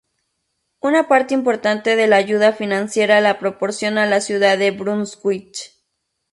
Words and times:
Una 0.79 1.07
parte 1.07 1.35
importante 1.35 1.95
de 1.95 2.07
la 2.07 2.15
ayuda 2.15 2.53
financiera 2.53 3.21
la 3.21 3.37
proporciona 3.37 4.07
la 4.07 4.19
ciudad 4.19 4.57
de 4.57 4.71
Brunswick. 4.71 5.73